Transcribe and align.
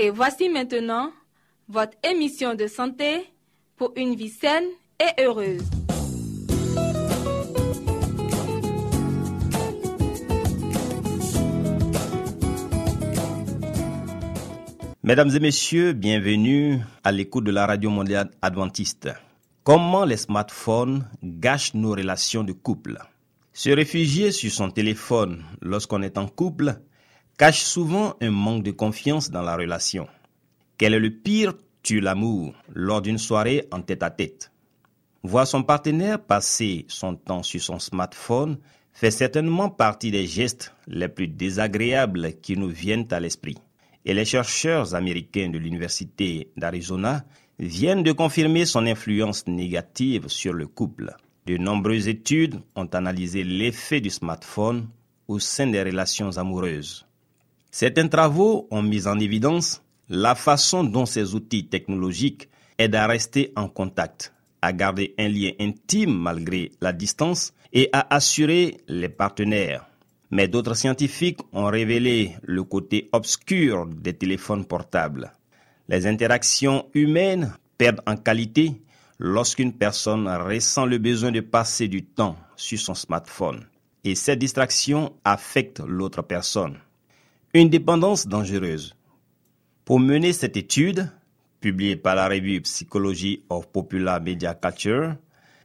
Et 0.00 0.10
voici 0.10 0.48
maintenant 0.48 1.10
votre 1.68 1.98
émission 2.08 2.54
de 2.54 2.68
santé 2.68 3.24
pour 3.76 3.92
une 3.96 4.14
vie 4.14 4.28
saine 4.28 4.62
et 5.00 5.20
heureuse. 5.24 5.64
Mesdames 15.02 15.30
et 15.34 15.40
messieurs, 15.40 15.94
bienvenue 15.94 16.78
à 17.02 17.10
l'écoute 17.10 17.42
de 17.42 17.50
la 17.50 17.66
Radio 17.66 17.90
mondiale 17.90 18.30
adventiste. 18.40 19.08
Comment 19.64 20.04
les 20.04 20.16
smartphones 20.16 21.08
gâchent 21.24 21.74
nos 21.74 21.90
relations 21.90 22.44
de 22.44 22.52
couple? 22.52 22.98
Se 23.52 23.70
réfugier 23.70 24.30
sur 24.30 24.52
son 24.52 24.70
téléphone 24.70 25.42
lorsqu'on 25.60 26.02
est 26.02 26.18
en 26.18 26.28
couple 26.28 26.78
cache 27.38 27.62
souvent 27.62 28.16
un 28.20 28.32
manque 28.32 28.64
de 28.64 28.72
confiance 28.72 29.30
dans 29.30 29.42
la 29.42 29.56
relation. 29.56 30.08
Quel 30.76 30.92
est 30.92 30.98
le 30.98 31.10
pire 31.10 31.54
tue 31.84 32.00
l'amour 32.00 32.52
lors 32.74 33.00
d'une 33.00 33.16
soirée 33.16 33.68
en 33.70 33.80
tête-à-tête 33.80 34.50
Voir 35.22 35.46
son 35.46 35.62
partenaire 35.62 36.20
passer 36.20 36.84
son 36.88 37.14
temps 37.14 37.44
sur 37.44 37.60
son 37.60 37.78
smartphone 37.78 38.58
fait 38.92 39.12
certainement 39.12 39.70
partie 39.70 40.10
des 40.10 40.26
gestes 40.26 40.74
les 40.88 41.08
plus 41.08 41.28
désagréables 41.28 42.32
qui 42.42 42.56
nous 42.56 42.70
viennent 42.70 43.06
à 43.12 43.20
l'esprit. 43.20 43.58
Et 44.04 44.14
les 44.14 44.24
chercheurs 44.24 44.96
américains 44.96 45.48
de 45.48 45.58
l'Université 45.58 46.50
d'Arizona 46.56 47.24
viennent 47.60 48.02
de 48.02 48.12
confirmer 48.12 48.66
son 48.66 48.84
influence 48.84 49.46
négative 49.46 50.26
sur 50.26 50.52
le 50.52 50.66
couple. 50.66 51.14
De 51.46 51.56
nombreuses 51.56 52.08
études 52.08 52.60
ont 52.74 52.86
analysé 52.86 53.44
l'effet 53.44 54.00
du 54.00 54.10
smartphone 54.10 54.88
au 55.28 55.38
sein 55.38 55.68
des 55.68 55.82
relations 55.82 56.36
amoureuses. 56.36 57.07
Certains 57.70 58.08
travaux 58.08 58.66
ont 58.70 58.82
mis 58.82 59.06
en 59.06 59.18
évidence 59.18 59.82
la 60.08 60.34
façon 60.34 60.84
dont 60.84 61.04
ces 61.04 61.34
outils 61.34 61.66
technologiques 61.66 62.48
aident 62.78 62.94
à 62.94 63.06
rester 63.06 63.52
en 63.56 63.68
contact, 63.68 64.32
à 64.62 64.72
garder 64.72 65.14
un 65.18 65.28
lien 65.28 65.50
intime 65.60 66.16
malgré 66.16 66.72
la 66.80 66.92
distance 66.94 67.52
et 67.72 67.90
à 67.92 68.14
assurer 68.14 68.78
les 68.88 69.10
partenaires. 69.10 69.86
Mais 70.30 70.48
d'autres 70.48 70.74
scientifiques 70.74 71.40
ont 71.52 71.66
révélé 71.66 72.36
le 72.42 72.64
côté 72.64 73.08
obscur 73.12 73.86
des 73.86 74.14
téléphones 74.14 74.64
portables. 74.64 75.32
Les 75.88 76.06
interactions 76.06 76.86
humaines 76.94 77.54
perdent 77.76 78.02
en 78.06 78.16
qualité 78.16 78.80
lorsqu'une 79.18 79.72
personne 79.72 80.28
ressent 80.28 80.86
le 80.86 80.98
besoin 80.98 81.32
de 81.32 81.40
passer 81.40 81.88
du 81.88 82.04
temps 82.04 82.36
sur 82.56 82.78
son 82.78 82.94
smartphone. 82.94 83.66
Et 84.04 84.14
cette 84.14 84.38
distraction 84.38 85.12
affecte 85.24 85.80
l'autre 85.86 86.22
personne. 86.22 86.78
Une 87.54 87.70
dépendance 87.70 88.26
dangereuse. 88.26 88.94
Pour 89.86 90.00
mener 90.00 90.34
cette 90.34 90.58
étude, 90.58 91.10
publiée 91.62 91.96
par 91.96 92.14
la 92.14 92.28
revue 92.28 92.60
Psychology 92.60 93.42
of 93.48 93.68
Popular 93.68 94.20
Media 94.20 94.52
Culture, 94.52 95.16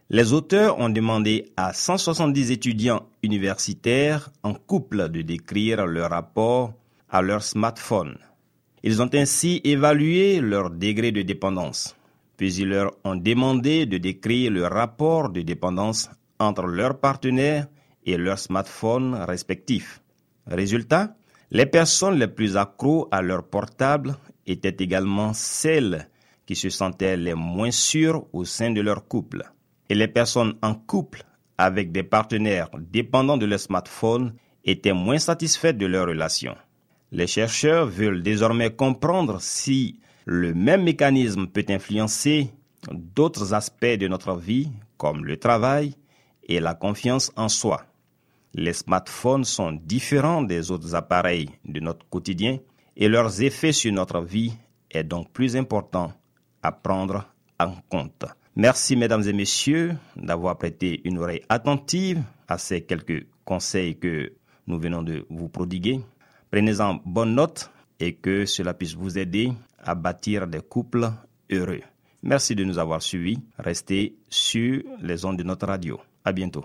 les 0.08 0.32
auteurs 0.32 0.78
ont 0.78 0.88
demandé 0.88 1.52
à 1.58 1.74
170 1.74 2.52
étudiants 2.52 3.06
universitaires 3.22 4.30
en 4.42 4.54
couple 4.54 5.10
de 5.10 5.20
décrire 5.20 5.84
leur 5.84 6.08
rapport 6.08 6.72
à 7.10 7.20
leur 7.20 7.42
smartphone. 7.42 8.16
Ils 8.82 9.02
ont 9.02 9.10
ainsi 9.12 9.60
évalué 9.62 10.40
leur 10.40 10.70
degré 10.70 11.12
de 11.12 11.20
dépendance, 11.20 11.94
puis 12.38 12.54
ils 12.54 12.68
leur 12.70 12.92
ont 13.04 13.16
demandé 13.16 13.84
de 13.84 13.98
décrire 13.98 14.50
le 14.50 14.66
rapport 14.66 15.28
de 15.28 15.42
dépendance 15.42 16.08
entre 16.38 16.64
leurs 16.64 16.98
partenaires 16.98 17.66
et 18.06 18.16
leurs 18.16 18.38
smartphones 18.38 19.16
respectifs. 19.16 20.00
Résultat, 20.46 21.14
les 21.54 21.66
personnes 21.66 22.18
les 22.18 22.26
plus 22.26 22.56
accros 22.56 23.06
à 23.12 23.22
leur 23.22 23.44
portable 23.44 24.16
étaient 24.44 24.76
également 24.80 25.32
celles 25.34 26.08
qui 26.46 26.56
se 26.56 26.68
sentaient 26.68 27.16
les 27.16 27.34
moins 27.34 27.70
sûres 27.70 28.26
au 28.32 28.44
sein 28.44 28.72
de 28.72 28.80
leur 28.80 29.06
couple. 29.06 29.44
Et 29.88 29.94
les 29.94 30.08
personnes 30.08 30.54
en 30.62 30.74
couple 30.74 31.22
avec 31.56 31.92
des 31.92 32.02
partenaires 32.02 32.70
dépendants 32.76 33.36
de 33.36 33.46
leur 33.46 33.60
smartphone 33.60 34.34
étaient 34.64 34.92
moins 34.92 35.18
satisfaites 35.18 35.78
de 35.78 35.86
leur 35.86 36.08
relation. 36.08 36.56
Les 37.12 37.28
chercheurs 37.28 37.86
veulent 37.86 38.24
désormais 38.24 38.74
comprendre 38.74 39.40
si 39.40 40.00
le 40.24 40.54
même 40.54 40.82
mécanisme 40.82 41.46
peut 41.46 41.66
influencer 41.68 42.50
d'autres 42.90 43.54
aspects 43.54 43.84
de 43.84 44.08
notre 44.08 44.34
vie, 44.34 44.70
comme 44.96 45.24
le 45.24 45.36
travail 45.36 45.94
et 46.48 46.58
la 46.58 46.74
confiance 46.74 47.30
en 47.36 47.48
soi. 47.48 47.86
Les 48.54 48.72
smartphones 48.72 49.44
sont 49.44 49.72
différents 49.72 50.42
des 50.42 50.70
autres 50.70 50.94
appareils 50.94 51.50
de 51.64 51.80
notre 51.80 52.06
quotidien 52.08 52.58
et 52.96 53.08
leurs 53.08 53.42
effets 53.42 53.72
sur 53.72 53.92
notre 53.92 54.20
vie 54.20 54.52
est 54.90 55.02
donc 55.04 55.32
plus 55.32 55.56
important 55.56 56.12
à 56.62 56.70
prendre 56.70 57.26
en 57.58 57.74
compte. 57.88 58.24
Merci 58.56 58.94
mesdames 58.94 59.24
et 59.26 59.32
messieurs 59.32 59.96
d'avoir 60.16 60.56
prêté 60.56 61.00
une 61.04 61.18
oreille 61.18 61.42
attentive 61.48 62.22
à 62.46 62.56
ces 62.56 62.82
quelques 62.82 63.26
conseils 63.44 63.98
que 63.98 64.32
nous 64.68 64.78
venons 64.78 65.02
de 65.02 65.26
vous 65.28 65.48
prodiguer. 65.48 66.00
Prenez-en 66.52 67.00
bonne 67.04 67.34
note 67.34 67.70
et 67.98 68.14
que 68.14 68.46
cela 68.46 68.72
puisse 68.72 68.94
vous 68.94 69.18
aider 69.18 69.52
à 69.82 69.96
bâtir 69.96 70.46
des 70.46 70.60
couples 70.60 71.10
heureux. 71.50 71.80
Merci 72.22 72.54
de 72.54 72.62
nous 72.64 72.78
avoir 72.78 73.02
suivis. 73.02 73.38
Restez 73.58 74.16
sur 74.30 74.82
les 75.02 75.24
ondes 75.24 75.36
de 75.38 75.42
notre 75.42 75.66
radio. 75.66 76.00
À 76.24 76.32
bientôt. 76.32 76.64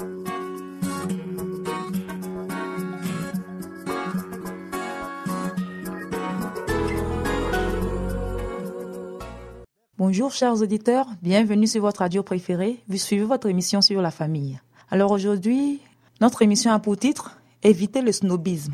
Bonjour 10.03 10.31
chers 10.31 10.59
auditeurs, 10.59 11.05
bienvenue 11.21 11.67
sur 11.67 11.81
votre 11.81 11.99
radio 11.99 12.23
préférée. 12.23 12.81
Vous 12.87 12.97
suivez 12.97 13.23
votre 13.23 13.47
émission 13.47 13.83
sur 13.83 14.01
la 14.01 14.09
famille. 14.09 14.59
Alors 14.89 15.11
aujourd'hui, 15.11 15.79
notre 16.19 16.41
émission 16.41 16.71
a 16.71 16.79
pour 16.79 16.97
titre 16.97 17.39
Éviter 17.61 18.01
le 18.01 18.11
snobisme. 18.11 18.73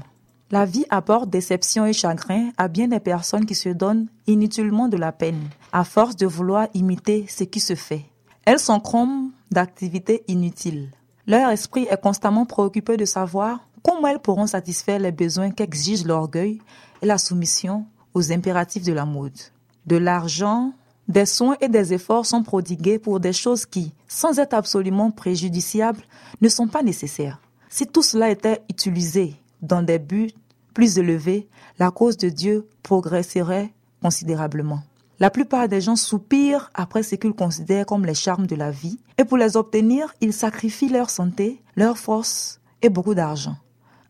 La 0.51 0.63
vie 0.63 0.85
apporte 0.89 1.29
déception 1.29 1.85
et 1.85 1.91
chagrin 1.91 2.51
à 2.55 2.69
bien 2.69 2.87
des 2.87 3.01
personnes 3.01 3.45
qui 3.45 3.55
se 3.55 3.67
donnent 3.67 4.07
inutilement 4.25 4.87
de 4.87 4.95
la 4.95 5.11
peine, 5.11 5.49
à 5.73 5.83
force 5.83 6.15
de 6.15 6.25
vouloir 6.25 6.69
imiter 6.73 7.25
ce 7.27 7.43
qui 7.43 7.59
se 7.59 7.75
fait. 7.75 8.05
Elles 8.45 8.57
s'encombrent 8.57 9.29
d'activités 9.51 10.23
inutiles. 10.29 10.91
Leur 11.25 11.49
esprit 11.49 11.87
est 11.91 12.01
constamment 12.01 12.45
préoccupé 12.45 12.95
de 12.95 13.03
savoir 13.03 13.67
comment 13.83 14.07
elles 14.07 14.19
pourront 14.19 14.47
satisfaire 14.47 14.99
les 14.99 15.11
besoins 15.11 15.51
qu'exigent 15.51 16.05
l'orgueil 16.05 16.61
et 17.01 17.05
la 17.05 17.17
soumission 17.17 17.85
aux 18.13 18.31
impératifs 18.31 18.85
de 18.85 18.93
la 18.93 19.03
mode. 19.03 19.37
De 19.85 19.97
l'argent, 19.97 20.71
des 21.07 21.25
soins 21.25 21.55
et 21.61 21.69
des 21.69 21.93
efforts 21.93 22.25
sont 22.25 22.43
prodigués 22.43 22.99
pour 22.99 23.19
des 23.19 23.33
choses 23.33 23.65
qui, 23.65 23.93
sans 24.07 24.39
être 24.39 24.53
absolument 24.53 25.11
préjudiciables, 25.11 26.03
ne 26.41 26.49
sont 26.49 26.67
pas 26.67 26.83
nécessaires. 26.83 27.41
Si 27.69 27.87
tout 27.87 28.01
cela 28.01 28.29
était 28.29 28.61
utilisé 28.69 29.35
dans 29.61 29.81
des 29.81 29.99
buts 29.99 30.31
plus 30.73 30.97
élevés, 30.97 31.47
la 31.79 31.91
cause 31.91 32.17
de 32.17 32.29
Dieu 32.29 32.67
progresserait 32.83 33.73
considérablement. 34.01 34.81
La 35.19 35.31
plupart 35.31 35.67
des 35.67 35.81
gens 35.81 35.95
soupirent 35.95 36.69
après 36.75 37.01
ce 37.01 37.15
qu'ils 37.15 37.33
considèrent 37.33 37.87
comme 37.87 38.05
les 38.05 38.13
charmes 38.13 38.45
de 38.45 38.55
la 38.55 38.69
vie, 38.69 38.99
et 39.17 39.25
pour 39.25 39.37
les 39.37 39.57
obtenir, 39.57 40.13
ils 40.21 40.33
sacrifient 40.33 40.89
leur 40.89 41.09
santé, 41.09 41.61
leur 41.75 41.97
force 41.97 42.59
et 42.81 42.89
beaucoup 42.89 43.15
d'argent. 43.15 43.55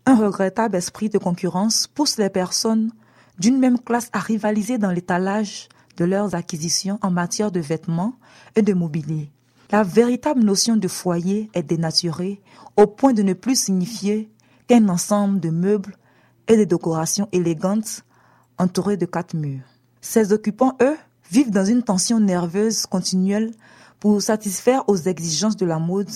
Un 0.06 0.16
regrettable 0.16 0.76
esprit 0.76 1.10
de 1.10 1.18
concurrence 1.18 1.88
pousse 1.88 2.18
les 2.18 2.30
personnes 2.30 2.92
d'une 3.40 3.60
même 3.60 3.80
classe 3.80 4.10
à 4.12 4.20
rivaliser 4.20 4.78
dans 4.78 4.92
l'étalage 4.92 5.70
de 5.98 6.06
leurs 6.06 6.36
acquisitions 6.36 7.00
en 7.02 7.12
matière 7.12 7.52
de 7.52 7.60
vêtements 7.60 8.14
et 8.56 8.62
de 8.62 8.74
mobilier. 8.74 9.32
La 9.72 9.84
véritable 9.84 10.44
notion 10.44 10.78
de 10.78 10.88
foyer 10.88 11.50
est 11.54 11.64
dénaturée 11.64 12.42
au 12.78 12.88
point 12.88 13.14
de 13.14 13.24
ne 13.24 13.34
plus 13.34 13.60
signifier 13.60 14.30
qu'un 14.68 14.88
ensemble 14.88 15.40
de 15.40 15.50
meubles 15.50 15.98
et 16.48 16.56
de 16.56 16.64
décorations 16.64 17.28
élégantes 17.32 18.06
entourés 18.58 18.98
de 18.98 19.06
quatre 19.06 19.36
murs. 19.36 19.66
Ces 20.00 20.32
occupants, 20.32 20.78
eux, 20.82 20.96
vivent 21.30 21.52
dans 21.52 21.66
une 21.66 21.84
tension 21.84 22.20
nerveuse 22.20 22.86
continuelle 22.86 23.52
pour 24.00 24.22
satisfaire 24.22 24.88
aux 24.88 24.96
exigences 24.96 25.58
de 25.58 25.66
la 25.66 25.80
mode 25.80 26.10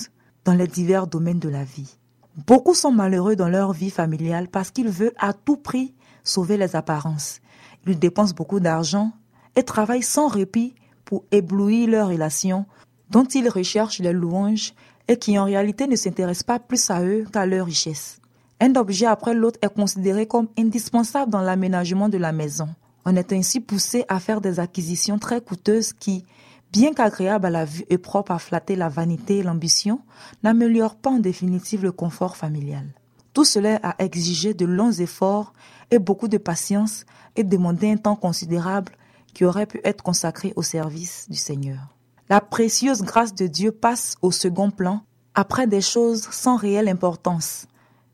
dans 0.44 0.54
les 0.54 0.66
divers 0.66 1.06
domaines 1.06 1.38
de 1.38 1.48
la 1.48 1.64
vie. 1.64 1.98
Beaucoup 2.46 2.74
sont 2.74 2.92
malheureux 2.92 3.36
dans 3.36 3.48
leur 3.48 3.72
vie 3.72 3.90
familiale 3.90 4.48
parce 4.48 4.70
qu'ils 4.70 4.88
veulent 4.88 5.12
à 5.18 5.34
tout 5.34 5.58
prix 5.58 5.94
sauver 6.24 6.56
les 6.56 6.74
apparences. 6.76 7.40
Ils 7.86 7.98
dépensent 7.98 8.34
beaucoup 8.34 8.60
d'argent 8.60 9.12
et 9.56 9.62
travaillent 9.62 10.02
sans 10.02 10.28
répit 10.28 10.74
pour 11.04 11.24
éblouir 11.30 11.88
leurs 11.88 12.08
relations 12.08 12.66
dont 13.10 13.24
ils 13.24 13.48
recherchent 13.48 13.98
les 13.98 14.12
louanges 14.12 14.72
et 15.08 15.18
qui 15.18 15.38
en 15.38 15.44
réalité 15.44 15.86
ne 15.86 15.96
s'intéressent 15.96 16.44
pas 16.44 16.58
plus 16.58 16.90
à 16.90 17.02
eux 17.02 17.26
qu'à 17.32 17.46
leur 17.46 17.66
richesse. 17.66 18.20
Un 18.60 18.74
objet 18.76 19.06
après 19.06 19.34
l'autre 19.34 19.58
est 19.60 19.74
considéré 19.74 20.26
comme 20.26 20.48
indispensable 20.58 21.30
dans 21.30 21.40
l'aménagement 21.40 22.08
de 22.08 22.18
la 22.18 22.32
maison. 22.32 22.68
On 23.04 23.16
est 23.16 23.32
ainsi 23.32 23.60
poussé 23.60 24.04
à 24.08 24.20
faire 24.20 24.40
des 24.40 24.60
acquisitions 24.60 25.18
très 25.18 25.40
coûteuses 25.40 25.92
qui, 25.92 26.24
bien 26.72 26.92
qu'agréables 26.92 27.46
à 27.46 27.50
la 27.50 27.64
vue 27.64 27.84
et 27.90 27.98
propres 27.98 28.30
à 28.30 28.38
flatter 28.38 28.76
la 28.76 28.88
vanité 28.88 29.38
et 29.38 29.42
l'ambition, 29.42 30.00
n'améliorent 30.44 30.94
pas 30.94 31.10
en 31.10 31.18
définitive 31.18 31.82
le 31.82 31.92
confort 31.92 32.36
familial. 32.36 32.86
Tout 33.32 33.44
cela 33.44 33.80
a 33.82 33.96
exigé 33.98 34.54
de 34.54 34.64
longs 34.64 34.92
efforts 34.92 35.52
et 35.90 35.98
beaucoup 35.98 36.28
de 36.28 36.38
patience 36.38 37.04
et 37.34 37.44
demandé 37.44 37.90
un 37.90 37.96
temps 37.96 38.16
considérable 38.16 38.92
qui 39.34 39.44
aurait 39.44 39.66
pu 39.66 39.80
être 39.84 40.02
consacré 40.02 40.52
au 40.56 40.62
service 40.62 41.26
du 41.28 41.36
Seigneur. 41.36 41.96
La 42.28 42.40
précieuse 42.40 43.02
grâce 43.02 43.34
de 43.34 43.46
Dieu 43.46 43.72
passe 43.72 44.16
au 44.22 44.30
second 44.30 44.70
plan 44.70 45.02
après 45.34 45.66
des 45.66 45.80
choses 45.80 46.28
sans 46.30 46.56
réelle 46.56 46.88
importance, 46.88 47.66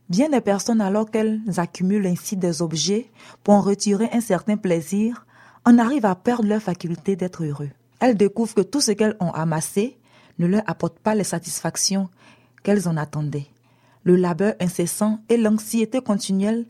Bien 0.09 0.31
des 0.31 0.41
personnes, 0.41 0.81
alors 0.81 1.11
qu'elles 1.11 1.43
accumulent 1.59 2.06
ainsi 2.06 2.37
des 2.37 2.62
objets 2.62 3.11
pour 3.44 3.55
en 3.55 3.61
retirer 3.61 4.09
un 4.12 4.23
certain 4.23 4.56
plaisir, 4.56 5.26
en 5.67 5.76
arrivent 5.76 6.06
à 6.06 6.15
perdre 6.15 6.49
leur 6.49 6.62
faculté 6.62 7.15
d'être 7.15 7.44
heureux. 7.44 7.69
Elles 8.00 8.17
découvrent 8.17 8.55
que 8.55 8.62
tout 8.62 8.81
ce 8.81 8.93
qu'elles 8.93 9.17
ont 9.21 9.32
amassé 9.32 9.99
ne 10.38 10.47
leur 10.47 10.62
apporte 10.67 10.99
pas 10.99 11.14
les 11.14 11.25
satisfactions 11.25 12.09
qu'elles 12.62 12.88
en 12.88 12.97
attendaient. 12.97 13.49
Le 14.03 14.17
labeur 14.17 14.55
incessant 14.61 15.21
et 15.29 15.37
l'anxiété 15.37 16.00
continuelle 16.00 16.64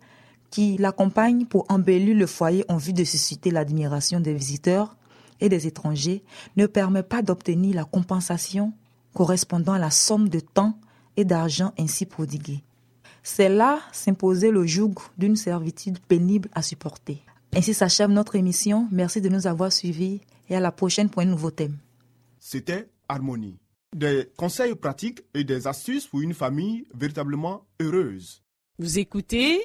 qui 0.51 0.77
l'accompagnent 0.79 1.47
pour 1.47 1.67
embellir 1.69 2.17
le 2.17 2.27
foyer 2.27 2.65
en 2.69 2.77
vue 2.77 2.93
de 2.93 3.05
susciter 3.05 3.51
l'admiration 3.51 4.21
des 4.21 4.35
visiteurs 4.35 4.97
et 5.41 5.49
des 5.49 5.67
étrangers 5.67 6.23
ne 6.57 6.67
permet 6.67 7.03
pas 7.03 7.23
d'obtenir 7.23 7.77
la 7.77 7.85
compensation 7.85 8.73
correspondant 9.15 9.75
à 9.75 9.79
la 9.79 9.91
somme 9.91 10.29
de 10.29 10.41
temps 10.41 10.79
et 11.17 11.25
d'argent 11.25 11.73
ainsi 11.79 12.07
prodiguée. 12.07 12.63
C'est 13.23 13.49
là 13.49 13.81
s'imposer 13.93 14.51
le 14.51 14.67
joug 14.67 14.95
d'une 15.19 15.37
servitude 15.37 15.99
pénible 15.99 16.49
à 16.55 16.63
supporter. 16.63 17.23
Ainsi 17.55 17.75
s'achève 17.75 18.11
notre 18.11 18.37
émission. 18.37 18.89
Merci 18.93 19.21
de 19.21 19.29
nous 19.29 19.47
avoir 19.47 19.73
suivis 19.73 20.21
et 20.49 20.57
à 20.57 20.61
la 20.61 20.73
prochaine 20.73 21.11
pour 21.11 21.23
un 21.23 21.27
nouveau 21.27 21.51
thème. 21.51 21.77
C'était 22.39 22.89
Harmonie. 23.09 23.59
Des 23.97 24.31
conseils 24.37 24.75
pratiques 24.75 25.23
et 25.35 25.45
des 25.45 25.67
astuces 25.67 26.07
pour 26.07 26.21
une 26.21 26.35
famille 26.35 26.87
véritablement 26.95 27.67
heureuse. 27.81 28.43
Vous 28.79 28.99
écoutez 28.99 29.65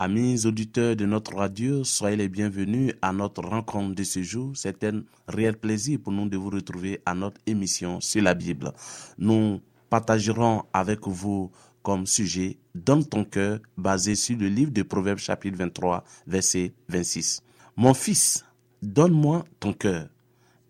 Amis 0.00 0.46
auditeurs 0.46 0.94
de 0.94 1.06
notre 1.06 1.34
radio, 1.34 1.82
soyez 1.82 2.16
les 2.16 2.28
bienvenus 2.28 2.94
à 3.02 3.12
notre 3.12 3.42
rencontre 3.42 3.96
de 3.96 4.04
ce 4.04 4.22
jour. 4.22 4.52
C'est 4.54 4.84
un 4.84 5.02
réel 5.26 5.56
plaisir 5.56 5.98
pour 5.98 6.12
nous 6.12 6.28
de 6.28 6.36
vous 6.36 6.50
retrouver 6.50 7.00
à 7.04 7.16
notre 7.16 7.40
émission 7.46 8.00
sur 8.00 8.22
la 8.22 8.34
Bible. 8.34 8.72
Nous 9.18 9.60
partagerons 9.90 10.62
avec 10.72 11.08
vous 11.08 11.50
comme 11.82 12.06
sujet 12.06 12.58
Donne 12.76 13.04
ton 13.04 13.24
cœur, 13.24 13.58
basé 13.76 14.14
sur 14.14 14.38
le 14.38 14.46
livre 14.46 14.70
de 14.70 14.82
Proverbes 14.82 15.18
chapitre 15.18 15.58
23, 15.58 16.04
verset 16.28 16.74
26. 16.88 17.42
Mon 17.76 17.92
fils, 17.92 18.44
Donne-moi 18.80 19.44
ton 19.58 19.72
cœur, 19.72 20.08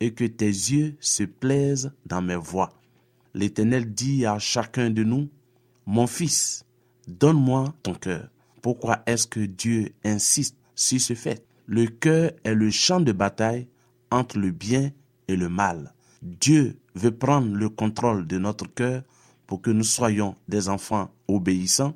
et 0.01 0.15
que 0.15 0.25
tes 0.25 0.47
yeux 0.47 0.97
se 1.01 1.25
plaisent 1.25 1.93
dans 2.07 2.23
mes 2.23 2.37
voies. 2.37 2.71
L'Éternel 3.35 3.93
dit 3.93 4.25
à 4.25 4.39
chacun 4.39 4.89
de 4.89 5.05
nous, 5.05 5.29
Mon 5.85 6.07
fils, 6.07 6.65
donne-moi 7.07 7.75
ton 7.83 7.93
cœur. 7.93 8.31
Pourquoi 8.69 9.01
est-ce 9.07 9.27
que 9.27 9.41
Dieu 9.41 9.95
insiste 10.05 10.55
sur 10.75 11.01
ce 11.01 11.15
fait? 11.15 11.43
Le 11.65 11.87
cœur 11.87 12.33
est 12.45 12.53
le 12.53 12.71
champ 12.71 13.01
de 13.01 13.13
bataille 13.13 13.67
entre 14.11 14.39
le 14.39 14.51
bien 14.51 14.91
et 15.27 15.37
le 15.37 15.49
mal. 15.49 15.95
Dieu 16.21 16.77
veut 16.95 17.17
prendre 17.17 17.57
le 17.57 17.71
contrôle 17.71 18.27
de 18.27 18.37
notre 18.37 18.67
cœur 18.67 19.05
pour 19.47 19.63
que 19.63 19.71
nous 19.71 19.85
soyons 19.85 20.35
des 20.49 20.69
enfants 20.69 21.09
obéissants, 21.29 21.95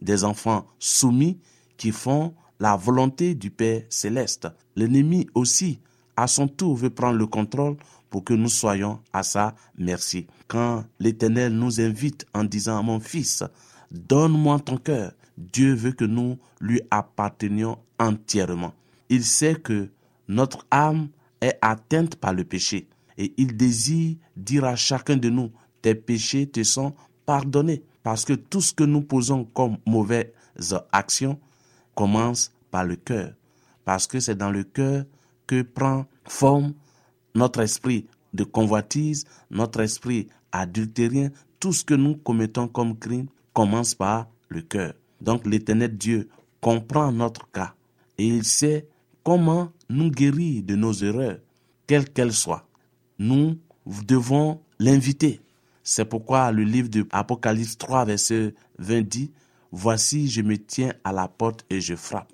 des 0.00 0.22
enfants 0.22 0.64
soumis 0.78 1.40
qui 1.76 1.90
font 1.90 2.34
la 2.60 2.76
volonté 2.76 3.34
du 3.34 3.50
Père 3.50 3.82
céleste. 3.88 4.46
L'ennemi 4.76 5.26
aussi, 5.34 5.80
à 6.16 6.28
son 6.28 6.46
tour, 6.46 6.76
veut 6.76 6.90
prendre 6.90 7.18
le 7.18 7.26
contrôle 7.26 7.74
pour 8.10 8.22
que 8.22 8.34
nous 8.34 8.48
soyons 8.48 9.00
à 9.12 9.24
sa 9.24 9.56
merci. 9.76 10.28
Quand 10.46 10.84
l'Éternel 11.00 11.52
nous 11.52 11.80
invite 11.80 12.26
en 12.32 12.44
disant 12.44 12.78
à 12.78 12.82
mon 12.82 13.00
fils, 13.00 13.42
donne-moi 13.90 14.60
ton 14.60 14.76
cœur, 14.76 15.14
Dieu 15.38 15.74
veut 15.74 15.92
que 15.92 16.04
nous 16.04 16.38
lui 16.60 16.80
appartenions 16.90 17.78
entièrement. 17.98 18.74
Il 19.08 19.24
sait 19.24 19.54
que 19.54 19.90
notre 20.28 20.66
âme 20.70 21.08
est 21.40 21.58
atteinte 21.60 22.16
par 22.16 22.32
le 22.32 22.44
péché 22.44 22.88
et 23.18 23.32
il 23.36 23.56
désire 23.56 24.16
dire 24.36 24.64
à 24.64 24.76
chacun 24.76 25.16
de 25.16 25.28
nous, 25.28 25.50
tes 25.82 25.94
péchés 25.94 26.46
te 26.46 26.62
sont 26.62 26.94
pardonnés 27.26 27.82
parce 28.02 28.24
que 28.24 28.32
tout 28.32 28.60
ce 28.60 28.72
que 28.72 28.84
nous 28.84 29.02
posons 29.02 29.44
comme 29.44 29.78
mauvaises 29.86 30.32
actions 30.92 31.38
commence 31.94 32.52
par 32.70 32.84
le 32.84 32.96
cœur, 32.96 33.32
parce 33.84 34.06
que 34.06 34.18
c'est 34.18 34.34
dans 34.34 34.50
le 34.50 34.64
cœur 34.64 35.04
que 35.46 35.62
prend 35.62 36.06
forme 36.24 36.72
notre 37.34 37.60
esprit 37.60 38.06
de 38.32 38.44
convoitise, 38.44 39.24
notre 39.50 39.80
esprit 39.80 40.28
adultérien, 40.52 41.30
tout 41.60 41.72
ce 41.72 41.84
que 41.84 41.94
nous 41.94 42.16
commettons 42.16 42.68
comme 42.68 42.98
crime 42.98 43.26
commence 43.52 43.94
par 43.94 44.28
le 44.48 44.62
cœur. 44.62 44.94
Donc 45.22 45.46
l'éternel 45.46 45.96
Dieu 45.96 46.28
comprend 46.60 47.12
notre 47.12 47.50
cas 47.50 47.74
et 48.18 48.26
il 48.26 48.44
sait 48.44 48.88
comment 49.22 49.72
nous 49.88 50.10
guérir 50.10 50.62
de 50.64 50.74
nos 50.74 50.92
erreurs, 50.92 51.38
quelles 51.86 52.10
qu'elles 52.10 52.32
soient. 52.32 52.66
nous 53.18 53.58
devons 53.86 54.60
l'inviter. 54.78 55.40
C'est 55.84 56.04
pourquoi 56.04 56.52
le 56.52 56.62
livre 56.64 56.88
de 56.88 57.06
Apocalypse 57.10 57.78
3, 57.78 58.04
verset 58.04 58.54
20 58.78 59.02
dit, 59.02 59.32
Voici, 59.70 60.28
je 60.28 60.42
me 60.42 60.56
tiens 60.56 60.92
à 61.02 61.12
la 61.12 61.28
porte 61.28 61.64
et 61.70 61.80
je 61.80 61.94
frappe. 61.94 62.32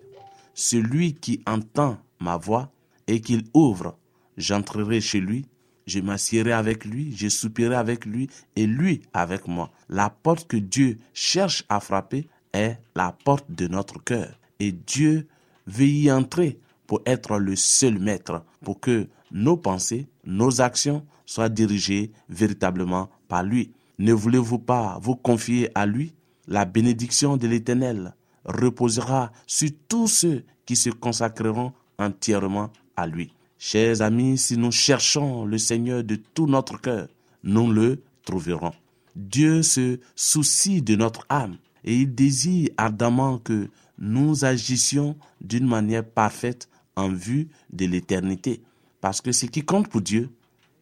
Celui 0.54 1.14
qui 1.14 1.40
entend 1.46 1.98
ma 2.20 2.36
voix 2.36 2.70
et 3.06 3.20
qu'il 3.20 3.44
ouvre, 3.54 3.96
j'entrerai 4.36 5.00
chez 5.00 5.20
lui, 5.20 5.46
je 5.86 6.00
m'assierai 6.00 6.52
avec 6.52 6.84
lui, 6.84 7.16
je 7.16 7.28
soupirai 7.28 7.76
avec 7.76 8.04
lui 8.04 8.28
et 8.56 8.66
lui 8.66 9.02
avec 9.12 9.46
moi. 9.46 9.70
La 9.88 10.10
porte 10.10 10.48
que 10.48 10.56
Dieu 10.56 10.98
cherche 11.14 11.64
à 11.68 11.80
frapper 11.80 12.28
est 12.52 12.78
la 12.94 13.12
porte 13.12 13.50
de 13.50 13.66
notre 13.66 14.02
cœur. 14.02 14.38
Et 14.60 14.72
Dieu 14.72 15.28
veut 15.66 15.86
y 15.86 16.10
entrer 16.10 16.58
pour 16.86 17.02
être 17.06 17.38
le 17.38 17.54
seul 17.56 17.98
maître, 17.98 18.42
pour 18.64 18.80
que 18.80 19.08
nos 19.30 19.56
pensées, 19.56 20.08
nos 20.24 20.60
actions 20.60 21.04
soient 21.26 21.50
dirigées 21.50 22.10
véritablement 22.28 23.10
par 23.28 23.42
lui. 23.42 23.72
Ne 23.98 24.12
voulez-vous 24.12 24.58
pas 24.58 24.98
vous 25.02 25.16
confier 25.16 25.70
à 25.74 25.86
lui? 25.86 26.14
La 26.46 26.64
bénédiction 26.64 27.36
de 27.36 27.46
l'Éternel 27.46 28.14
reposera 28.44 29.30
sur 29.46 29.70
tous 29.88 30.08
ceux 30.08 30.44
qui 30.64 30.76
se 30.76 30.88
consacreront 30.88 31.72
entièrement 31.98 32.70
à 32.96 33.06
lui. 33.06 33.34
Chers 33.58 34.00
amis, 34.02 34.38
si 34.38 34.56
nous 34.56 34.72
cherchons 34.72 35.44
le 35.44 35.58
Seigneur 35.58 36.04
de 36.04 36.14
tout 36.16 36.46
notre 36.46 36.80
cœur, 36.80 37.08
nous 37.42 37.70
le 37.70 38.02
trouverons. 38.24 38.72
Dieu 39.16 39.62
se 39.62 39.98
soucie 40.14 40.80
de 40.80 40.94
notre 40.94 41.26
âme 41.28 41.56
et 41.84 41.96
il 41.96 42.14
désire 42.14 42.70
ardemment 42.76 43.38
que 43.38 43.68
nous 43.98 44.44
agissions 44.44 45.16
d'une 45.40 45.66
manière 45.66 46.04
parfaite 46.04 46.68
en 46.96 47.08
vue 47.08 47.48
de 47.72 47.86
l'éternité. 47.86 48.62
Parce 49.00 49.20
que 49.20 49.32
ce 49.32 49.46
qui 49.46 49.62
compte 49.64 49.88
pour 49.88 50.00
Dieu, 50.00 50.30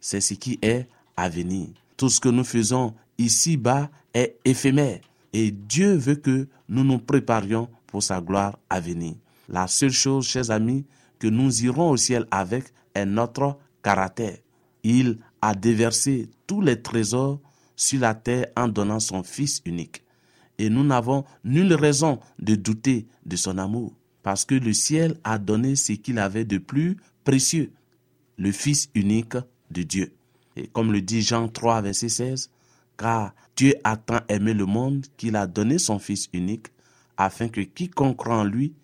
c'est 0.00 0.21
ce 0.21 0.35
qui 0.35 0.59
est 0.62 0.88
à 1.17 1.29
venir. 1.29 1.69
Tout 1.97 2.09
ce 2.09 2.21
que 2.21 2.29
nous 2.29 2.45
faisons 2.45 2.95
ici-bas 3.19 3.91
est 4.15 4.37
éphémère. 4.45 5.00
Et 5.33 5.50
Dieu 5.50 5.95
veut 5.95 6.17
que 6.17 6.49
nous 6.69 6.85
nous 6.85 6.99
préparions 6.99 7.69
pour 7.87 8.03
sa 8.03 8.21
gloire 8.21 8.59
à 8.71 8.81
venir. 8.81 9.15
La 9.49 9.67
seule 9.67 9.93
chose, 9.93 10.26
chers 10.26 10.50
amis, 10.50 10.85
que 11.19 11.29
nous 11.29 11.65
irons 11.65 11.91
au 11.91 11.97
ciel 11.97 12.26
avec 12.31 12.65
est 12.95 13.07
notre 13.07 13.59
caractère. 13.83 14.38
Il 14.83 15.19
a 15.43 15.55
déversé 15.55 16.31
tous 16.47 16.61
les 16.61 16.81
trésors 16.81 17.41
sur 17.76 18.00
la 18.00 18.15
terre 18.15 18.47
en 18.57 18.69
donnant 18.69 19.00
son 19.00 19.23
Fils 19.23 19.61
unique. 19.65 20.03
Et 20.59 20.71
nous 20.71 20.85
n'avons 20.85 21.25
nulle 21.45 21.75
raison 21.75 22.21
de 22.39 22.55
douter 22.55 23.07
de 23.25 23.37
son 23.37 23.59
amour, 23.59 23.95
parce 24.23 24.45
que 24.45 24.55
le 24.55 24.73
ciel 24.73 25.17
a 25.25 25.39
donné 25.39 25.77
ce 25.77 25.93
qu'il 25.93 26.19
avait 26.19 26.45
de 26.45 26.59
plus 26.59 26.97
précieux, 27.25 27.73
le 28.39 28.53
Fils 28.53 28.89
unique 28.95 29.37
de 29.71 29.83
Dieu. 29.83 30.15
Et 30.57 30.69
comme 30.69 30.93
le 30.93 31.03
dit 31.03 31.23
Jean 31.23 31.49
3, 31.49 31.83
verset 31.83 32.09
16, 32.09 32.51
car 32.97 33.35
Dieu 33.57 33.75
a 33.85 33.97
tant 33.97 34.21
aimé 34.29 34.55
le 34.55 34.65
monde 34.65 35.07
qu'il 35.17 35.37
a 35.37 35.47
donné 35.47 35.79
son 35.79 35.99
Fils 35.99 36.29
unique, 36.33 36.69
afin 37.17 37.49
que 37.49 37.61
quiconque 37.61 38.17
croit 38.17 38.39
en 38.39 38.45
lui 38.45 38.75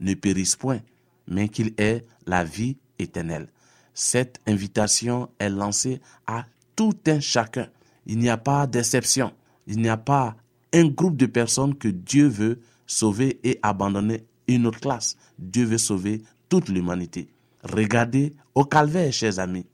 ne 0.00 0.14
périsse 0.14 0.56
point, 0.56 0.80
mais 1.28 1.48
qu'il 1.48 1.74
ait 1.78 2.04
la 2.26 2.44
vie 2.44 2.76
éternelle. 2.98 3.48
Cette 3.94 4.40
invitation 4.46 5.28
est 5.38 5.50
lancée 5.50 6.00
à 6.26 6.46
tout 6.76 6.96
un 7.06 7.20
chacun. 7.20 7.68
Il 8.06 8.18
n'y 8.18 8.30
a 8.30 8.36
pas 8.36 8.66
d'exception. 8.66 9.32
Il 9.66 9.80
n'y 9.80 9.88
a 9.88 9.96
pas 9.96 10.36
un 10.72 10.86
groupe 10.86 11.16
de 11.16 11.26
personnes 11.26 11.74
que 11.74 11.88
Dieu 11.88 12.26
veut 12.28 12.60
sauver 12.86 13.40
et 13.44 13.58
abandonner 13.62 14.24
une 14.48 14.66
autre 14.66 14.80
classe. 14.80 15.16
Dieu 15.38 15.64
veut 15.64 15.78
sauver 15.78 16.22
toute 16.48 16.68
l'humanité. 16.68 17.28
Regardez 17.62 18.34
au 18.54 18.64
calvaire, 18.64 19.12
chers 19.12 19.38
amis. 19.38 19.66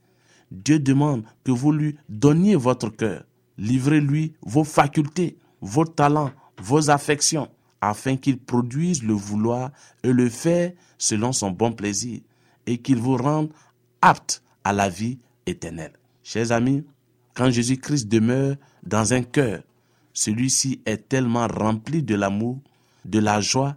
Dieu 0.51 0.79
demande 0.79 1.25
que 1.45 1.53
vous 1.53 1.73
lui 1.73 1.97
donniez 2.09 2.57
votre 2.57 2.89
cœur. 2.89 3.25
Livrez-lui 3.59 4.35
vos 4.43 4.65
facultés, 4.65 5.37
vos 5.61 5.85
talents, 5.85 6.33
vos 6.61 6.91
affections, 6.91 7.49
afin 7.81 8.17
qu'il 8.17 8.39
produise 8.39 9.03
le 9.03 9.15
vouloir 9.15 9.71
et 10.03 10.13
le 10.13 10.29
faire 10.29 10.73
selon 10.97 11.33
son 11.33 11.51
bon 11.51 11.73
plaisir, 11.73 12.21
et 12.67 12.79
qu'il 12.79 12.99
vous 12.99 13.17
rende 13.17 13.51
apte 14.01 14.43
à 14.65 14.73
la 14.73 14.89
vie 14.89 15.19
éternelle. 15.47 15.93
Chers 16.23 16.53
amis, 16.53 16.85
quand 17.35 17.51
Jésus-Christ 17.51 18.09
demeure 18.09 18.57
dans 18.83 19.13
un 19.13 19.23
cœur, 19.23 19.63
celui-ci 20.19 20.81
est 20.85 21.09
tellement 21.09 21.47
rempli 21.47 22.03
de 22.03 22.17
l'amour, 22.17 22.59
de 23.05 23.21
la 23.21 23.41
joie, 23.41 23.77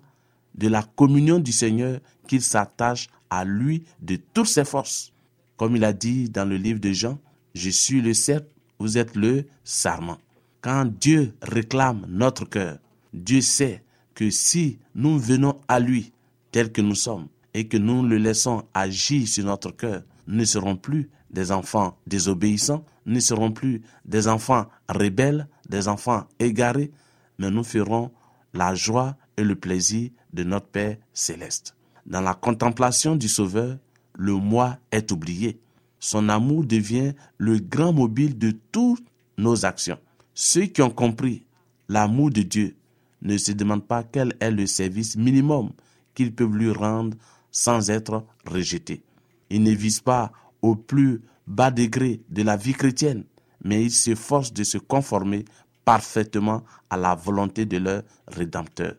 de 0.56 0.70
la 0.70 0.82
communion 0.82 1.38
du 1.38 1.52
Seigneur 1.52 2.00
qu'il 2.28 2.42
s'attache 2.42 3.10
à 3.30 3.46
lui 3.46 3.84
de 4.02 4.16
toutes 4.34 4.48
ses 4.48 4.66
forces. 4.66 5.14
Comme 5.56 5.76
il 5.76 5.84
a 5.84 5.94
dit 5.94 6.30
dans 6.30 6.46
le 6.50 6.58
livre 6.58 6.80
de 6.80 6.94
Jean, 6.94 7.20
je 7.54 7.70
suis 7.70 8.02
le 8.02 8.16
cerf, 8.16 8.42
vous 8.80 8.98
êtes 8.98 9.16
le 9.16 9.46
sarment. 9.64 10.18
Quand 10.62 10.86
Dieu 10.86 11.36
réclame 11.44 12.08
notre 12.10 12.46
cœur, 12.46 12.80
Dieu 13.14 13.42
sait 13.42 13.84
que 14.16 14.32
si 14.32 14.80
nous 14.96 15.20
venons 15.20 15.60
à 15.68 15.80
lui 15.80 16.12
tel 16.52 16.72
que 16.72 16.82
nous 16.82 16.96
sommes 16.96 17.28
et 17.54 17.68
que 17.68 17.78
nous 17.78 18.02
le 18.04 18.18
laissons 18.18 18.64
agir 18.74 19.28
sur 19.28 19.46
notre 19.46 19.70
cœur, 19.70 20.02
nous 20.26 20.38
ne 20.38 20.46
serons 20.46 20.76
plus 20.76 21.08
des 21.30 21.52
enfants 21.52 22.00
désobéissants, 22.08 22.84
nous 23.06 23.14
ne 23.14 23.20
serons 23.20 23.52
plus 23.52 23.84
des 24.06 24.28
enfants 24.28 24.66
rebelles, 24.90 25.48
des 25.72 25.88
enfants 25.88 26.28
égarés, 26.38 26.92
mais 27.40 27.50
nous 27.50 27.64
ferons 27.64 28.12
la 28.54 28.76
joie 28.76 29.16
et 29.38 29.44
le 29.44 29.56
plaisir 29.56 30.12
de 30.34 30.44
notre 30.44 30.68
Père 30.68 30.98
céleste. 31.14 31.76
Dans 32.06 32.22
la 32.22 32.36
contemplation 32.36 33.16
du 33.16 33.28
Sauveur, 33.28 33.78
le 34.16 34.34
moi 34.34 34.78
est 34.92 35.12
oublié. 35.12 35.60
Son 36.00 36.30
amour 36.30 36.66
devient 36.66 37.14
le 37.38 37.58
grand 37.58 37.94
mobile 37.94 38.38
de 38.38 38.52
toutes 38.72 39.08
nos 39.38 39.66
actions. 39.66 39.98
Ceux 40.34 40.66
qui 40.66 40.82
ont 40.82 40.90
compris 40.90 41.46
l'amour 41.88 42.32
de 42.32 42.42
Dieu 42.42 42.76
ne 43.22 43.38
se 43.38 43.52
demandent 43.52 43.88
pas 43.88 44.04
quel 44.04 44.36
est 44.40 44.52
le 44.52 44.66
service 44.66 45.16
minimum 45.16 45.72
qu'ils 46.14 46.34
peuvent 46.34 46.56
lui 46.56 46.72
rendre 46.72 47.18
sans 47.52 47.90
être 47.90 48.26
rejetés. 48.46 49.04
Ils 49.50 49.64
ne 49.64 49.72
visent 49.72 50.02
pas 50.02 50.32
au 50.62 50.76
plus 50.76 51.22
bas 51.48 51.72
degré 51.72 52.22
de 52.30 52.44
la 52.44 52.58
vie 52.58 52.74
chrétienne, 52.74 53.24
mais 53.64 53.84
ils 53.84 53.92
s'efforcent 53.92 54.54
de 54.54 54.64
se 54.64 54.78
conformer 54.78 55.46
parfaitement 55.86 56.64
à 56.90 56.98
la 56.98 57.16
volonté 57.16 57.66
de 57.66 57.78
leur 57.78 58.04
Rédempteur. 58.28 58.96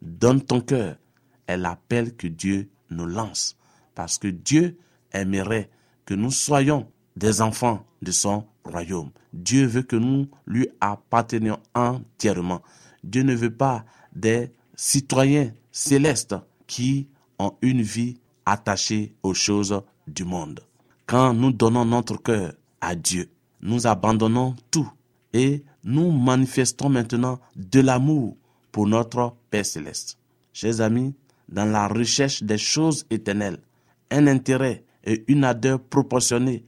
Donne 0.00 0.40
ton 0.40 0.60
cœur 0.60 0.96
est 1.46 1.56
l'appel 1.56 2.16
que 2.16 2.26
Dieu 2.26 2.68
nous 2.90 3.06
lance, 3.06 3.56
parce 3.94 4.18
que 4.18 4.28
Dieu 4.28 4.78
aimerait 5.12 5.70
que 6.04 6.14
nous 6.14 6.30
soyons 6.30 6.88
des 7.16 7.40
enfants 7.42 7.86
de 8.00 8.10
son 8.10 8.46
royaume. 8.64 9.10
Dieu 9.32 9.66
veut 9.66 9.82
que 9.82 9.96
nous 9.96 10.28
lui 10.46 10.68
appartenions 10.80 11.58
entièrement. 11.74 12.62
Dieu 13.04 13.22
ne 13.22 13.34
veut 13.34 13.54
pas 13.54 13.84
des 14.14 14.50
citoyens 14.74 15.52
célestes 15.70 16.34
qui 16.66 17.08
ont 17.38 17.54
une 17.62 17.82
vie 17.82 18.18
attachée 18.46 19.14
aux 19.22 19.34
choses 19.34 19.82
du 20.06 20.24
monde. 20.24 20.60
Quand 21.06 21.34
nous 21.34 21.52
donnons 21.52 21.84
notre 21.84 22.16
cœur 22.16 22.54
à 22.80 22.94
Dieu, 22.94 23.30
nous 23.62 23.86
abandonnons 23.86 24.54
tout 24.70 24.90
et 25.32 25.62
nous 25.84 26.10
manifestons 26.10 26.88
maintenant 26.88 27.38
de 27.56 27.80
l'amour 27.80 28.36
pour 28.70 28.86
notre 28.86 29.34
Père 29.50 29.66
céleste. 29.66 30.18
Chers 30.52 30.80
amis, 30.80 31.14
dans 31.48 31.64
la 31.64 31.88
recherche 31.88 32.42
des 32.42 32.58
choses 32.58 33.06
éternelles, 33.10 33.58
un 34.10 34.26
intérêt 34.26 34.84
et 35.04 35.24
une 35.28 35.44
ardeur 35.44 35.80
proportionnée 35.80 36.64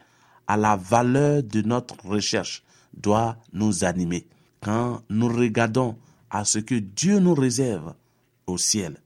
à 0.47 0.57
la 0.57 0.77
valeur 0.77 1.43
de 1.43 1.63
notre 1.63 1.97
recherche 2.07 2.63
doit 2.95 3.37
nous 3.53 3.85
animer. 3.85 4.27
Quand 4.61 5.03
nous 5.09 5.29
regardons 5.29 5.97
à 6.31 6.45
ce 6.45 6.59
que 6.59 6.75
Dieu 6.75 7.19
nous 7.19 7.35
réserve 7.35 7.95
au 8.47 8.59
ciel, 8.59 8.97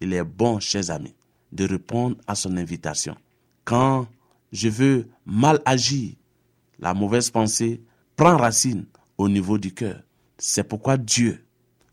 il 0.00 0.12
est 0.12 0.24
bon, 0.24 0.60
chers 0.60 0.90
amis, 0.90 1.14
de 1.52 1.66
répondre 1.66 2.16
à 2.26 2.34
son 2.34 2.56
invitation. 2.56 3.16
Quand 3.64 4.06
je 4.52 4.68
veux 4.68 5.08
mal 5.24 5.60
agir, 5.64 6.14
la 6.78 6.94
mauvaise 6.94 7.30
pensée 7.30 7.80
prend 8.16 8.36
racine 8.36 8.86
au 9.18 9.28
niveau 9.28 9.58
du 9.58 9.72
cœur. 9.72 10.02
C'est 10.38 10.64
pourquoi 10.64 10.96
Dieu 10.96 11.44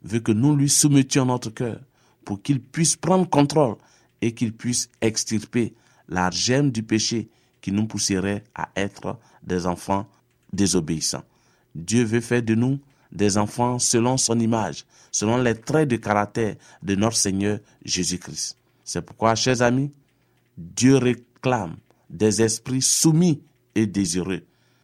veut 0.03 0.19
que 0.19 0.31
nous 0.31 0.55
lui 0.55 0.69
soumettions 0.69 1.25
notre 1.25 1.49
cœur 1.49 1.79
pour 2.25 2.41
qu'il 2.41 2.61
puisse 2.61 2.95
prendre 2.95 3.29
contrôle 3.29 3.75
et 4.21 4.33
qu'il 4.33 4.53
puisse 4.53 4.89
extirper 5.01 5.73
la 6.07 6.29
gemme 6.29 6.71
du 6.71 6.83
péché 6.83 7.29
qui 7.61 7.71
nous 7.71 7.87
pousserait 7.87 8.43
à 8.55 8.69
être 8.75 9.17
des 9.41 9.65
enfants 9.65 10.07
désobéissants. 10.51 11.23
Dieu 11.73 12.03
veut 12.03 12.21
faire 12.21 12.43
de 12.43 12.55
nous 12.55 12.79
des 13.11 13.37
enfants 13.37 13.79
selon 13.79 14.17
son 14.17 14.39
image, 14.39 14.85
selon 15.11 15.37
les 15.37 15.55
traits 15.55 15.89
de 15.89 15.95
caractère 15.95 16.55
de 16.81 16.95
notre 16.95 17.15
Seigneur 17.15 17.59
Jésus-Christ. 17.85 18.57
C'est 18.83 19.01
pourquoi, 19.01 19.35
chers 19.35 19.61
amis, 19.61 19.91
Dieu 20.57 20.97
réclame 20.97 21.77
des 22.09 22.41
esprits 22.41 22.81
soumis 22.81 23.41
et 23.75 23.87
désireux 23.87 24.43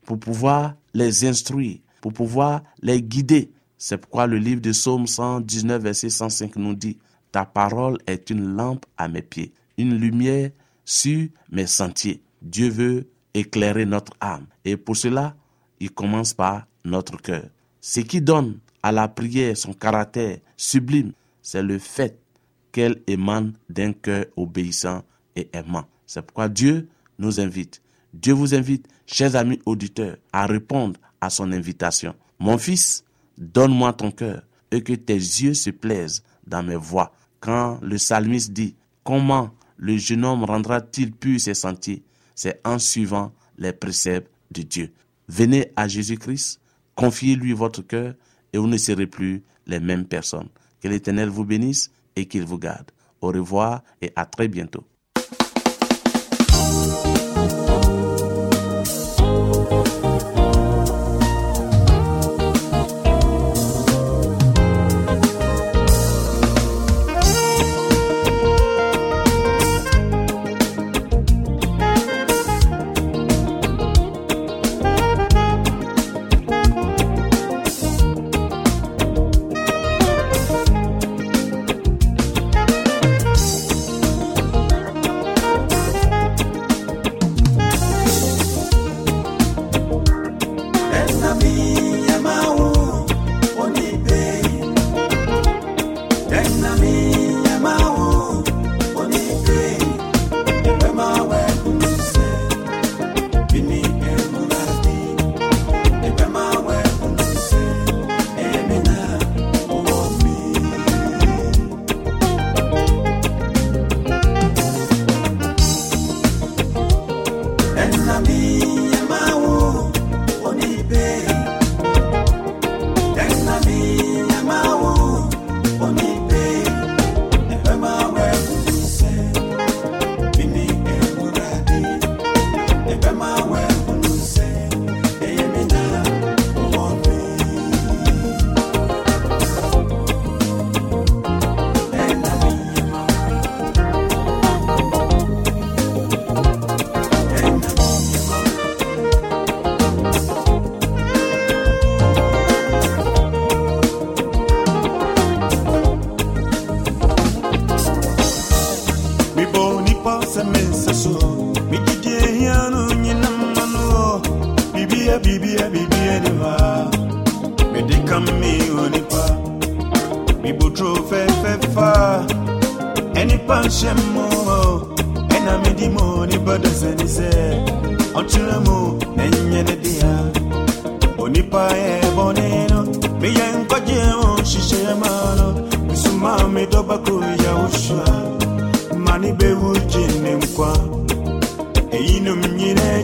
pour 0.09 0.19
pouvoir 0.19 0.73
les 0.95 1.23
instruire, 1.25 1.77
pour 2.01 2.13
pouvoir 2.13 2.63
les 2.81 2.99
guider. 2.99 3.51
C'est 3.77 3.99
pourquoi 3.99 4.25
le 4.25 4.39
livre 4.39 4.59
de 4.59 4.71
Psaume 4.71 5.05
119, 5.05 5.83
verset 5.83 6.09
105 6.09 6.55
nous 6.55 6.73
dit, 6.73 6.97
Ta 7.31 7.45
parole 7.45 7.99
est 8.07 8.31
une 8.31 8.55
lampe 8.55 8.87
à 8.97 9.07
mes 9.07 9.21
pieds, 9.21 9.53
une 9.77 9.95
lumière 9.95 10.49
sur 10.83 11.27
mes 11.51 11.67
sentiers. 11.67 12.23
Dieu 12.41 12.69
veut 12.69 13.07
éclairer 13.35 13.85
notre 13.85 14.13
âme. 14.19 14.47
Et 14.65 14.77
pour 14.77 14.97
cela, 14.97 15.35
il 15.79 15.91
commence 15.91 16.33
par 16.33 16.65
notre 16.83 17.21
cœur. 17.21 17.43
Ce 17.79 17.99
qui 17.99 18.19
donne 18.19 18.57
à 18.81 18.91
la 18.91 19.07
prière 19.09 19.55
son 19.55 19.73
caractère 19.73 20.39
sublime, 20.57 21.11
c'est 21.43 21.61
le 21.61 21.77
fait 21.77 22.19
qu'elle 22.71 23.03
émane 23.05 23.53
d'un 23.69 23.93
cœur 23.93 24.25
obéissant 24.35 25.03
et 25.35 25.49
aimant. 25.53 25.85
C'est 26.07 26.23
pourquoi 26.23 26.49
Dieu 26.49 26.89
nous 27.19 27.39
invite. 27.39 27.83
Dieu 28.13 28.33
vous 28.33 28.55
invite, 28.55 28.87
chers 29.05 29.35
amis 29.35 29.59
auditeurs, 29.65 30.17
à 30.33 30.45
répondre 30.45 30.99
à 31.21 31.29
son 31.29 31.51
invitation. 31.51 32.15
Mon 32.39 32.57
fils, 32.57 33.03
donne-moi 33.37 33.93
ton 33.93 34.11
cœur 34.11 34.43
et 34.71 34.81
que 34.81 34.93
tes 34.93 35.13
yeux 35.13 35.53
se 35.53 35.69
plaisent 35.69 36.23
dans 36.47 36.63
mes 36.63 36.75
voies. 36.75 37.11
Quand 37.39 37.79
le 37.81 37.97
psalmiste 37.97 38.51
dit, 38.51 38.75
comment 39.03 39.51
le 39.77 39.97
jeune 39.97 40.25
homme 40.25 40.43
rendra-t-il 40.43 41.11
pur 41.11 41.39
ses 41.39 41.53
sentiers? 41.53 42.03
C'est 42.35 42.59
en 42.65 42.79
suivant 42.79 43.31
les 43.57 43.73
préceptes 43.73 44.31
de 44.51 44.61
Dieu. 44.63 44.91
Venez 45.27 45.71
à 45.75 45.87
Jésus-Christ, 45.87 46.59
confiez-lui 46.95 47.53
votre 47.53 47.81
cœur 47.81 48.15
et 48.51 48.57
vous 48.57 48.67
ne 48.67 48.77
serez 48.77 49.07
plus 49.07 49.43
les 49.67 49.79
mêmes 49.79 50.05
personnes. 50.05 50.49
Que 50.81 50.87
l'Éternel 50.87 51.29
vous 51.29 51.45
bénisse 51.45 51.91
et 52.15 52.25
qu'il 52.25 52.43
vous 52.43 52.57
garde. 52.57 52.91
Au 53.21 53.27
revoir 53.27 53.83
et 54.01 54.11
à 54.15 54.25
très 54.25 54.47
bientôt. 54.47 54.85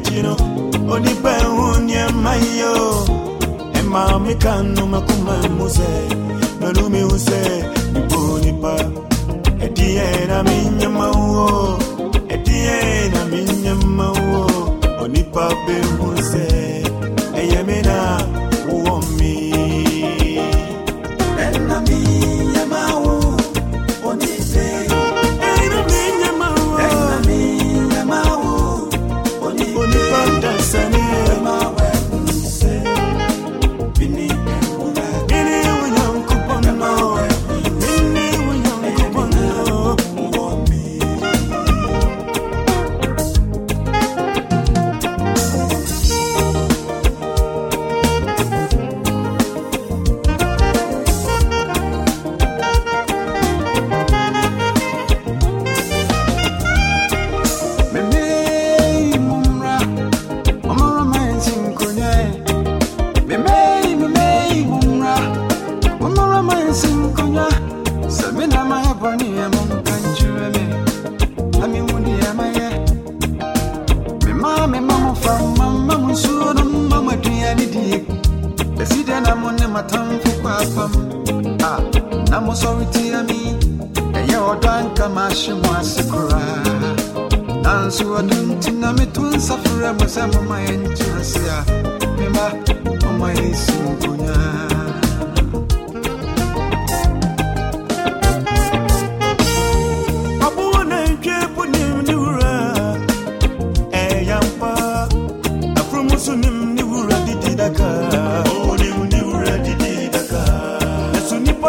chino 0.04 0.36
onipe 0.92 1.36
unye 1.48 2.06
mayo. 2.24 3.06
Ema 3.80 4.20
mikano 4.20 4.86
makuma 4.88 5.50
muse 5.58 5.90
melumi 6.62 7.04
use 7.04 7.64
nipunipa 7.94 8.76
etie 9.62 10.26
na 10.28 10.44
minye 10.44 10.88
mauo 10.88 11.78
etie 12.30 13.10
na 13.14 13.26
minye 13.26 13.74
mauo 13.74 14.46
onipa 15.04 15.50
be 15.66 15.76
muse. 15.98 16.48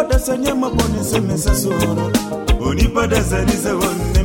nipadasa 0.07 0.37
nyama 0.37 0.69
ponese 0.69 1.19
mesasoro 1.19 2.11
onipadasa 2.59 3.41
nisawone 3.45 4.16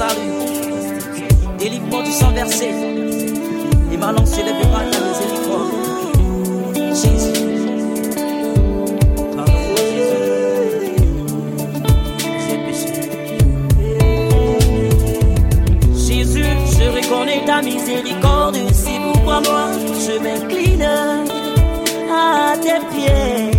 salut, 0.00 0.32
délivre-moi 1.58 2.02
du 2.02 2.10
sang 2.10 2.30
versé, 2.30 2.70
et 3.92 3.96
ma 3.98 4.12
langue 4.12 4.26
célébrera 4.26 4.80
ta 4.92 4.98
miséricorde. 5.08 5.72
Jésus, 7.00 7.38
Jésus. 16.06 16.44
Je 16.78 16.84
reconnais 16.96 17.42
ta 17.44 17.60
miséricorde, 17.60 18.56
c'est 18.72 19.00
pourquoi 19.04 19.40
moi 19.42 19.66
je 20.04 20.14
m'incline 20.24 20.88
à 22.10 22.56
tes 22.56 22.80
pieds. 22.90 23.50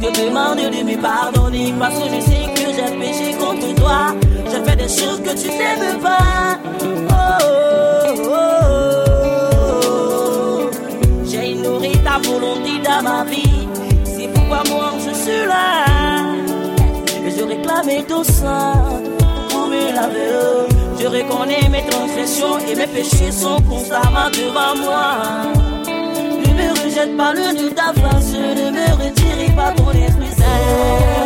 Te 0.00 0.08
demande 0.20 0.58
de 0.58 0.82
me 0.82 1.00
pardonner 1.00 1.72
parce 1.78 1.94
que 1.94 2.06
je 2.12 2.20
sais 2.28 2.46
que 2.56 2.66
j'ai 2.76 2.90
péché 2.98 3.36
contre 3.38 3.72
toi. 3.76 4.25
Des 4.86 4.92
choses 4.92 5.20
que 5.20 5.30
tu 5.30 5.48
n'aimes 5.48 5.98
pas. 6.00 6.60
Oh, 6.80 7.16
oh, 8.20 8.30
oh. 9.82 10.70
J'ai 11.24 11.50
ignoré 11.50 11.90
ta 12.04 12.18
volonté 12.18 12.78
dans 12.84 13.02
ma 13.02 13.24
vie. 13.24 13.66
C'est 14.04 14.28
pourquoi 14.32 14.62
moi 14.70 14.92
je 15.04 15.12
suis 15.12 15.44
là. 15.48 15.86
Et 17.26 17.30
je 17.36 17.42
réclame 17.42 18.04
ton 18.06 18.22
sang 18.22 19.02
pour 19.48 19.66
me 19.66 19.92
laver. 19.92 20.68
Je 21.00 21.06
reconnais 21.08 21.68
mes 21.68 21.84
transgressions 21.90 22.58
et 22.70 22.76
mes 22.76 22.86
péchés 22.86 23.32
sont 23.32 23.60
constamment 23.62 24.30
devant 24.30 24.76
moi. 24.84 25.06
Ne 26.46 26.50
me 26.54 26.68
rejette 26.84 27.16
pas 27.16 27.32
le 27.32 27.54
de 27.60 27.68
ta 27.70 27.92
face, 27.92 28.34
ne 28.34 28.70
me 28.70 28.86
retire 29.02 29.56
pas 29.56 29.72
ton 29.72 29.90
esprit 29.90 30.32
saint. 30.38 31.25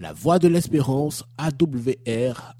La 0.00 0.12
voix 0.12 0.38
de 0.38 0.46
l'espérance 0.46 1.24
awr 1.38 2.54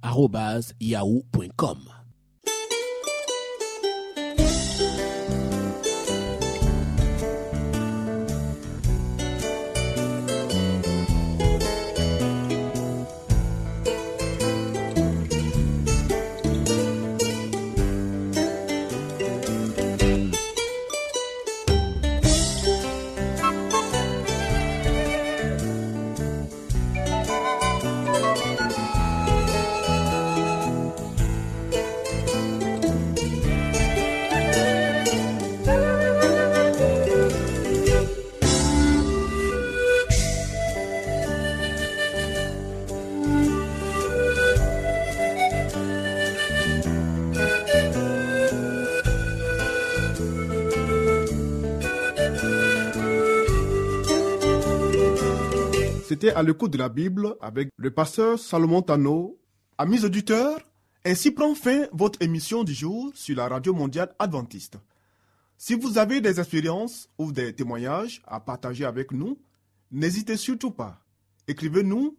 À 56.27 56.43
l'écoute 56.43 56.73
de 56.73 56.79
la 56.79 56.89
Bible 56.89 57.37
avec 57.41 57.69
le 57.77 57.91
pasteur 57.93 58.41
Salomon 58.41 58.83
Tano. 58.83 59.39
Amis 59.79 60.05
auditeurs, 60.05 60.59
ainsi 61.05 61.31
prend 61.31 61.55
fin 61.55 61.87
votre 61.93 62.21
émission 62.23 62.65
du 62.65 62.75
jour 62.75 63.13
sur 63.15 63.37
la 63.37 63.47
radio 63.47 63.73
mondiale 63.73 64.13
adventiste. 64.19 64.79
Si 65.57 65.75
vous 65.75 65.97
avez 65.97 66.21
des 66.21 66.41
expériences 66.41 67.09
ou 67.19 67.31
des 67.31 67.53
témoignages 67.53 68.21
à 68.27 68.41
partager 68.41 68.85
avec 68.85 69.13
nous, 69.13 69.39
n'hésitez 69.93 70.37
surtout 70.37 70.73
pas. 70.73 71.01
Écrivez-nous 71.47 72.17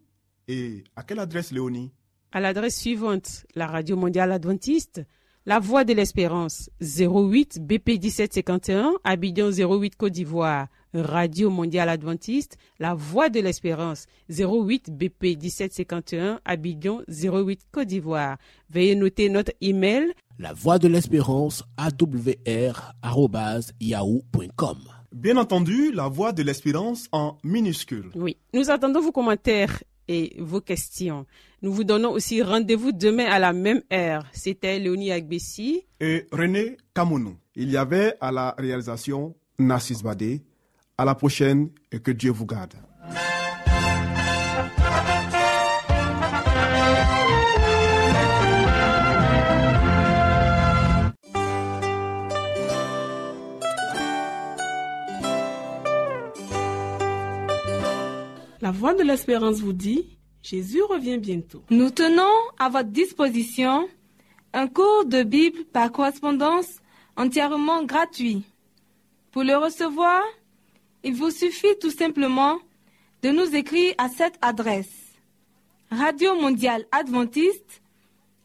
et 0.48 0.86
à 0.96 1.04
quelle 1.04 1.20
adresse 1.20 1.52
Léonie? 1.52 1.92
À 2.32 2.40
l'adresse 2.40 2.80
suivante, 2.80 3.46
la 3.54 3.68
Radio 3.68 3.98
Mondiale 3.98 4.32
Adventiste, 4.32 5.02
La 5.46 5.60
Voix 5.60 5.84
de 5.84 5.94
l'Espérance, 5.94 6.70
08 6.80 7.60
BP 7.60 8.02
1751, 8.02 8.94
Abidjan 9.04 9.52
08 9.52 9.98
Côte 9.98 10.14
d'Ivoire. 10.14 10.68
Radio 10.94 11.50
Mondiale 11.50 11.90
Adventiste, 11.90 12.58
La 12.80 12.94
Voix 12.94 13.30
de 13.30 13.40
l'Espérance, 13.40 14.08
08 14.30 14.92
BP 14.92 15.38
1751, 15.42 16.40
Abidjan 16.46 17.02
08 17.08 17.62
Côte 17.72 17.88
d'Ivoire. 17.88 18.38
Veuillez 18.70 18.96
noter 18.96 19.30
notre 19.30 19.52
email 19.62 20.14
La 20.40 20.54
voix 20.54 20.80
de 20.80 20.88
l'espérance 20.88 21.64
awr 21.78 22.94
arobase 23.02 23.74
yahoo.com. 23.80 24.78
Bien 25.12 25.38
entendu, 25.38 25.92
la 25.92 26.08
voix 26.08 26.32
de 26.32 26.44
l'espérance 26.44 27.08
en 27.12 27.38
minuscule. 27.44 28.12
Oui, 28.16 28.38
nous 28.54 28.70
attendons 28.70 29.02
vos 29.02 29.12
commentaires 29.12 29.84
et 30.08 30.36
vos 30.40 30.62
questions. 30.62 31.26
Nous 31.62 31.72
vous 31.74 31.84
donnons 31.84 32.12
aussi 32.12 32.42
rendez-vous 32.42 32.92
demain 32.92 33.26
à 33.26 33.40
la 33.40 33.54
même 33.54 33.82
heure. 33.92 34.26
C'était 34.34 34.80
Léonie 34.80 35.12
Agbessi. 35.12 35.84
Et 36.00 36.26
René 36.32 36.78
Kamounou. 36.94 37.38
Il 37.56 37.70
y 37.70 37.78
avait 37.78 38.16
à 38.22 38.32
la 38.32 38.56
réalisation 38.58 39.36
Nassis 39.58 40.02
Badé. 40.04 40.42
À 41.00 41.06
la 41.06 41.16
prochaine 41.16 41.70
et 41.94 42.02
que 42.02 42.12
Dieu 42.12 42.30
vous 42.30 42.46
garde. 42.46 42.74
La 58.60 58.72
voix 58.72 58.94
de 58.94 59.04
l'espérance 59.04 59.62
vous 59.62 59.72
dit, 59.72 60.20
Jésus 60.44 60.82
revient 60.84 61.18
bientôt. 61.18 61.64
Nous 61.70 61.92
tenons 61.92 62.24
à 62.60 62.68
votre 62.68 62.90
disposition 62.90 63.88
un 64.52 64.68
cours 64.68 65.06
de 65.06 65.24
Bible 65.24 65.64
par 65.72 65.94
correspondance 65.94 66.82
entièrement 67.16 67.86
gratuit. 67.86 68.44
Pour 69.32 69.44
le 69.44 69.56
recevoir, 69.56 70.24
il 71.04 71.16
vous 71.16 71.32
suffit 71.32 71.78
tout 71.80 71.92
simplement 71.92 72.58
de 73.22 73.30
nous 73.30 73.56
écrire 73.56 73.94
à 73.98 74.10
cette 74.10 74.38
adresse. 74.42 74.92
Radio 75.92 76.36
Mondiale 76.40 76.86
Adventiste, 76.92 77.82